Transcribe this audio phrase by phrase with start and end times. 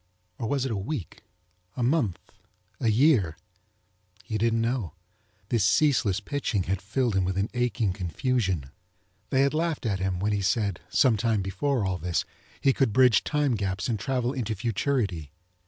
[0.39, 1.21] Or was it a week?
[1.77, 2.17] A month?
[2.79, 3.37] A year?
[4.23, 4.93] He didn't know.
[5.49, 8.71] This ceaseless pitching had filled him with an aching confusion.
[9.29, 12.25] They had laughed at him when he said, some time before all this,
[12.59, 15.29] he could bridge time gaps and travel into futurity.